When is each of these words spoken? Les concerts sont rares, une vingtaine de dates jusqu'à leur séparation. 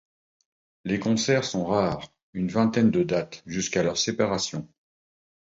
Les 0.83 0.97
concerts 0.99 1.43
sont 1.45 1.63
rares, 1.63 2.11
une 2.33 2.47
vingtaine 2.47 2.89
de 2.89 3.03
dates 3.03 3.43
jusqu'à 3.45 3.83
leur 3.83 3.99
séparation. 3.99 4.67